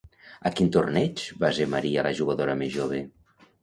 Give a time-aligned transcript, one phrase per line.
[0.49, 3.09] A quin torneig va ser Maria la jugadora més jove?